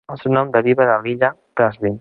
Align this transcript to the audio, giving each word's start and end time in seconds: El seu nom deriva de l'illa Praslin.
El 0.13 0.19
seu 0.21 0.31
nom 0.35 0.53
deriva 0.55 0.87
de 0.93 0.97
l'illa 1.05 1.33
Praslin. 1.61 1.89